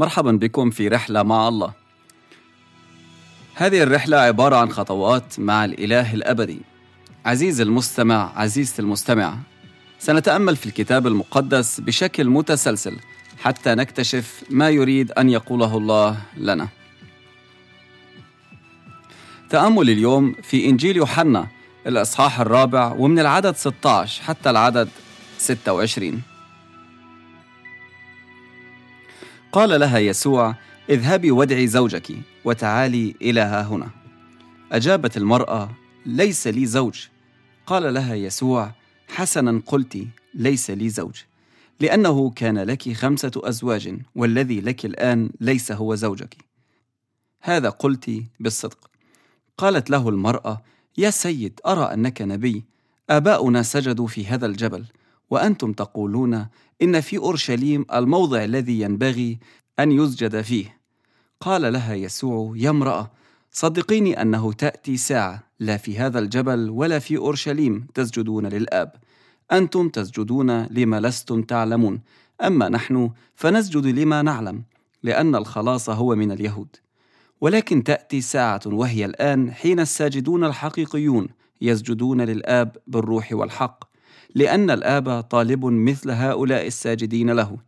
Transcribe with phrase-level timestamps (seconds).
[0.00, 1.72] مرحبا بكم في رحلة مع الله.
[3.54, 6.60] هذه الرحلة عبارة عن خطوات مع الإله الأبدي.
[7.24, 9.36] عزيز المستمع، عزيزتي المستمع،
[9.98, 12.96] سنتأمل في الكتاب المقدس بشكل متسلسل
[13.40, 16.68] حتى نكتشف ما يريد أن يقوله الله لنا.
[19.50, 21.46] تأمل اليوم في إنجيل يوحنا
[21.86, 24.88] الإصحاح الرابع ومن العدد 16 حتى العدد
[25.38, 26.29] 26.
[29.52, 30.54] قال لها يسوع
[30.90, 33.90] اذهبي وادعي زوجك وتعالي إلى ها هنا.
[34.72, 35.70] أجابت المرأة
[36.06, 37.06] ليس لي زوج.
[37.66, 38.72] قال لها يسوع
[39.08, 41.22] حسنا قلت ليس لي زوج
[41.80, 46.36] لأنه كان لك خمسة أزواج والذي لك الآن ليس هو زوجك.
[47.42, 48.90] هذا قلت بالصدق.
[49.58, 50.62] قالت له المرأة
[50.98, 52.64] يا سيد أرى أنك نبي
[53.10, 54.84] آباؤنا سجدوا في هذا الجبل
[55.30, 56.46] وأنتم تقولون
[56.82, 59.38] إن في أورشليم الموضع الذي ينبغي
[59.78, 60.80] أن يسجد فيه.
[61.40, 63.10] قال لها يسوع يا امرأة
[63.52, 68.92] صدقيني أنه تأتي ساعة لا في هذا الجبل ولا في أورشليم تسجدون للآب.
[69.52, 72.00] أنتم تسجدون لما لستم تعلمون.
[72.40, 74.62] أما نحن فنسجد لما نعلم
[75.02, 76.76] لأن الخلاص هو من اليهود.
[77.40, 81.28] ولكن تأتي ساعة وهي الآن حين الساجدون الحقيقيون
[81.60, 83.89] يسجدون للآب بالروح والحق.
[84.34, 87.58] لأن الآب طالب مثل هؤلاء الساجدين له.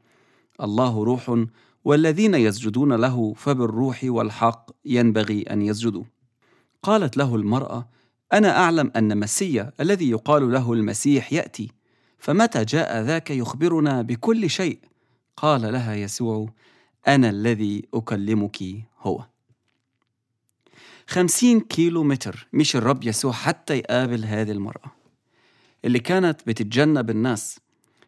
[0.62, 1.44] الله روح
[1.84, 6.04] والذين يسجدون له فبالروح والحق ينبغي أن يسجدوا.
[6.82, 7.88] قالت له المرأة
[8.32, 11.70] أنا أعلم أن مسيا الذي يقال له المسيح يأتي
[12.18, 14.78] فمتى جاء ذاك يخبرنا بكل شيء؟
[15.36, 16.48] قال لها يسوع
[17.08, 18.58] أنا الذي أكلمك
[19.00, 19.24] هو.
[21.06, 25.01] خمسين كيلو متر مشي الرب يسوع حتى يقابل هذه المرأة.
[25.84, 27.60] اللي كانت بتتجنب الناس.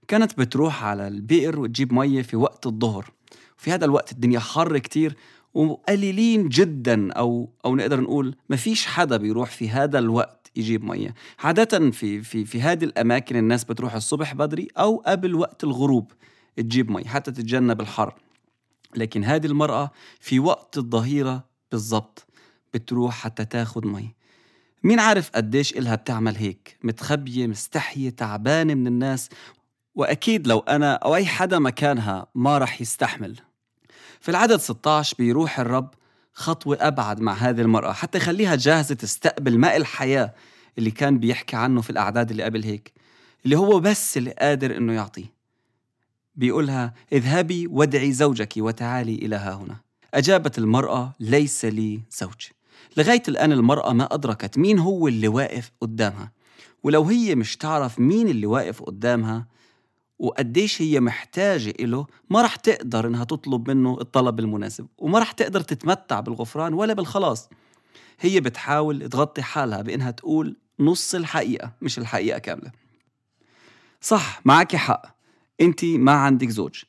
[0.08, 3.12] كانت بتروح على البئر وتجيب مية في وقت الظهر.
[3.56, 5.16] في هذا الوقت الدنيا حر كتير
[5.54, 11.14] وقليلين جدا أو أو نقدر نقول ما فيش حدا بيروح في هذا الوقت يجيب مية.
[11.38, 16.12] عادة في في في هذه الأماكن الناس بتروح الصبح بدري أو قبل وقت الغروب
[16.56, 18.14] تجيب مي حتى تتجنب الحر.
[18.96, 22.26] لكن هذه المرأة في وقت الظهيرة بالضبط
[22.74, 24.14] بتروح حتى تاخد مي
[24.84, 29.28] مين عارف قديش إلها بتعمل هيك؟ متخبية مستحية تعبانة من الناس.
[29.94, 33.36] وأكيد لو أنا أو أي حدا مكانها ما رح يستحمل.
[34.20, 35.94] في العدد 16 بيروح الرب
[36.32, 40.34] خطوة أبعد مع هذه المرأة حتى يخليها جاهزة تستقبل ماء الحياة
[40.78, 42.92] اللي كان بيحكي عنه في الأعداد اللي قبل هيك.
[43.44, 45.32] اللي هو بس اللي قادر إنه يعطيه
[46.36, 49.76] بيقولها اذهبي وادعي زوجك وتعالي إلى ها هنا.
[50.14, 52.53] أجابت المرأة ليس لي زوج.
[52.96, 56.32] لغاية الآن المرأة ما أدركت مين هو اللي واقف قدامها.
[56.82, 59.46] ولو هي مش تعرف مين اللي واقف قدامها
[60.18, 64.86] وقديش هي محتاجة إله ما رح تقدر إنها تطلب منه الطلب المناسب.
[64.98, 67.48] وما رح تقدر تتمتع بالغفران ولا بالخلاص.
[68.20, 72.70] هي بتحاول تغطي حالها بإنها تقول نص الحقيقة مش الحقيقة كاملة.
[74.00, 75.16] صح معك حق.
[75.60, 76.82] أنت ما عندك زوج.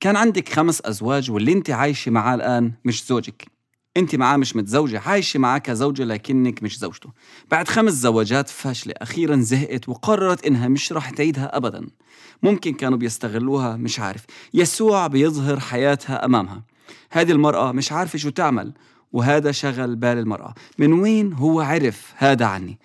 [0.00, 3.51] كان عندك خمس أزواج واللي أنت عايشة معاه الآن مش زوجك.
[3.96, 7.10] انت معاه مش متزوجة عايشة معاه كزوجة لكنك مش زوجته.
[7.50, 11.86] بعد خمس زواجات فاشلة أخيرا زهقت وقررت إنها مش رح تعيدها أبدا.
[12.42, 14.24] ممكن كانوا بيستغلوها مش عارف.
[14.54, 16.62] يسوع بيظهر حياتها أمامها.
[17.10, 18.72] هذه المرأة مش عارفة شو تعمل
[19.12, 20.54] وهذا شغل بال المرأة.
[20.78, 22.78] من وين هو عرف هذا عني؟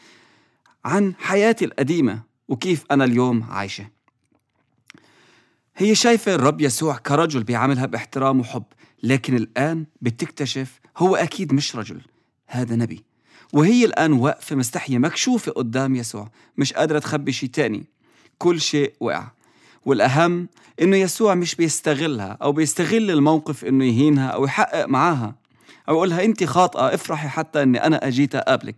[0.86, 3.88] عن حياتي القديمة وكيف أنا اليوم عايشة.
[5.78, 8.64] هي شايفة الرب يسوع كرجل بيعاملها باحترام وحب
[9.04, 12.02] لكن الآن بتكتشف هو أكيد مش رجل
[12.48, 13.04] هذا نبي.
[13.54, 17.84] وهي الآن واقفة مستحية مكشوفة قدام يسوع مش قادرة تخبي شيء تاني.
[18.38, 19.28] كل شيء وقع.
[19.86, 20.48] والأهم
[20.82, 25.36] إنه يسوع مش بيستغلها أو بيستغل الموقف إنه يهينها أو يحقق معاها.
[25.90, 28.76] أو يقولها أنت خاطئة افرحي حتى إني أنا أجيت أقابلك.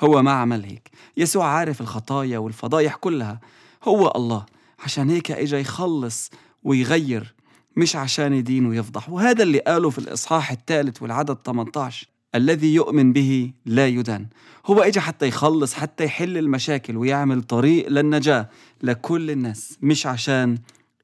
[0.00, 0.90] هو ما عمل هيك.
[1.16, 3.40] يسوع عارف الخطايا والفضايح كلها.
[3.84, 4.46] هو الله.
[4.78, 6.30] عشان هيك اجى يخلص
[6.64, 7.34] ويغير
[7.76, 13.52] مش عشان يدين ويفضح وهذا اللي قاله في الإصحاح الثالث والعدد 18 الذي يؤمن به
[13.66, 14.26] لا يدان.
[14.66, 18.48] هو اجى حتى يخلص حتى يحل المشاكل ويعمل طريق للنجاة
[18.82, 20.58] لكل الناس مش عشان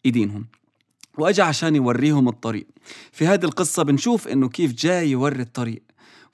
[0.05, 0.47] يدينهم
[1.19, 2.67] واجى عشان يوريهم الطريق.
[3.13, 5.83] في هذه القصة بنشوف إنه كيف جاي يوري الطريق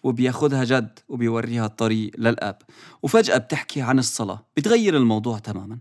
[0.03, 2.59] وبياخدها جد وبيوريها الطريق للأب.
[3.03, 5.79] وفجأة بتحكي عن الصلاة بتغير الموضوع تماما.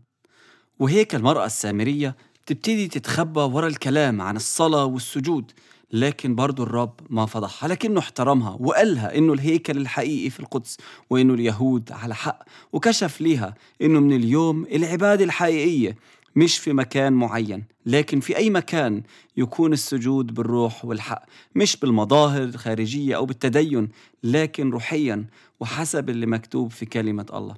[0.80, 2.15] وهيك المرأة السامرية
[2.46, 5.52] تبتدي تتخبى ورا الكلام عن الصلاة والسجود
[5.94, 10.78] لكن برضو الرب ما فضحها لكنه احترمها وقالها إنه الهيكل الحقيقي في القدس
[11.10, 12.44] وإنه اليهود على حق
[12.74, 15.96] وكشف ليها إنه من اليوم العبادة الحقيقية
[16.36, 19.04] مش في مكان معين لكن في أي مكان
[19.38, 21.24] يكون السجود بالروح والحق
[21.56, 23.90] مش بالمظاهر الخارجية أو بالتدين
[24.24, 25.26] لكن روحيا
[25.60, 27.56] وحسب اللي مكتوب في كلمة الله.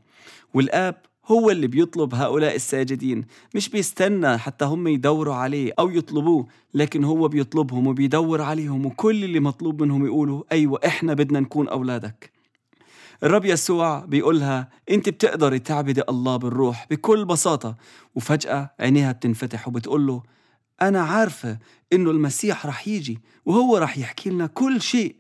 [0.54, 3.26] والآب هو اللي بيطلب هؤلاء الساجدين.
[3.56, 9.40] مش بيستنى حتى هم يدوروا عليه أو يطلبوه لكن هو بيطلبهم وبيدور عليهم وكل اللي
[9.40, 12.32] مطلوب منهم يقولوا أيوة إحنا بدنا نكون أولادك.
[13.24, 17.76] الرب يسوع بيقولها أنت بتقدري تعبدي الله بالروح بكل بساطة.
[18.16, 20.24] وفجأة عينيها بتنفتح وبتقول له
[20.82, 21.58] أنا عارفة
[21.94, 25.16] إنه المسيح رح يجي وهو رح يحكي لنا كل شيء.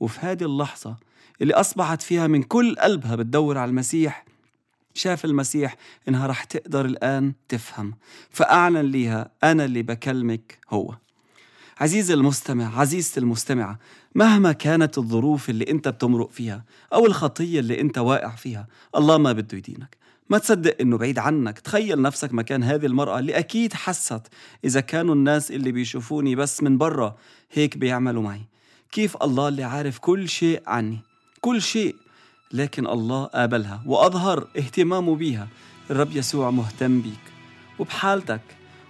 [0.00, 0.96] وفي هذه اللحظة
[1.42, 4.24] اللي أصبحت فيها من كل قلبها بتدور على المسيح
[4.94, 5.76] شاف المسيح
[6.08, 7.94] إنها رح تقدر الآن تفهم.
[8.30, 10.94] فأعلن ليها أنا اللي بكلمك هو.
[11.80, 13.78] عزيزي المستمع عزيزتي المستمعة
[14.14, 19.32] مهما كانت الظروف اللي أنت بتمرق فيها أو الخطية اللي أنت واقع فيها الله ما
[19.32, 19.96] بده يدينك.
[20.30, 21.58] ما تصدق إنه بعيد عنك.
[21.58, 24.22] تخيل نفسك مكان هذه المرأة اللي أكيد حست
[24.64, 27.16] إذا كانوا الناس اللي بيشوفوني بس من برا
[27.52, 28.42] هيك بيعملوا معي.
[28.92, 30.98] كيف الله اللي عارف كل شيء عني؟
[31.40, 31.96] كل شيء.
[32.52, 35.48] لكن الله قابلها وأظهر اهتمامه بيها.
[35.90, 37.20] الرب يسوع مهتم بيك
[37.78, 38.40] وبحالتك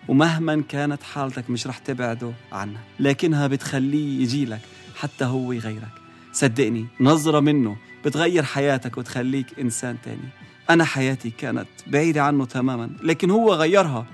[0.08, 4.60] ومهما كانت حالتك مش رح تبعده عنها لكنها بتخليه يجيلك
[4.96, 5.92] حتى هو يغيرك.
[6.32, 10.28] صدقني نظرة منه بتغير حياتك وتخليك إنسان تاني.
[10.70, 14.06] أنا حياتي كانت بعيدة عنه تماما لكن هو غيرها.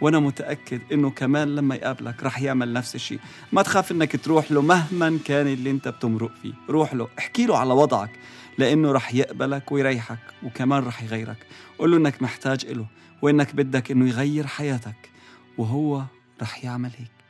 [0.00, 3.18] وأنا متأكد إنه كمان لما يقابلك رح يعمل نفس الشيء.
[3.52, 6.52] ما تخاف إنك تروح له مهما كان اللي أنت بتمرق فيه.
[6.68, 8.10] روح له احكي له على وضعك.
[8.58, 11.46] لأنه رح يقبلك ويريحك وكمان رح يغيرك.
[11.78, 12.86] قول له إنك محتاج إله
[13.22, 15.10] وإنك بدك إنه يغير حياتك
[15.58, 16.04] وهو
[16.42, 17.21] رح يعمل هيك.